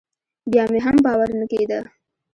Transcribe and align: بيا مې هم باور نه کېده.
بيا 0.51 0.63
مې 0.71 0.79
هم 0.85 0.95
باور 1.05 1.29
نه 1.39 1.45
کېده. 1.51 1.79